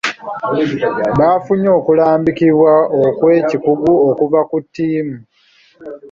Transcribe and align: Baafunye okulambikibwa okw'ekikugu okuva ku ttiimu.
Baafunye 1.19 1.69
okulambikibwa 1.79 2.73
okw'ekikugu 3.07 3.91
okuva 4.09 4.39
ku 4.49 4.57
ttiimu. 4.65 5.17